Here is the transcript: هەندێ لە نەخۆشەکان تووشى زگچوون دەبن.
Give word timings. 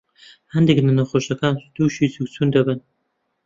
هەندێ 0.53 0.73
لە 0.87 0.93
نەخۆشەکان 0.99 1.55
تووشى 1.75 2.05
زگچوون 2.13 2.49
دەبن. 2.55 2.79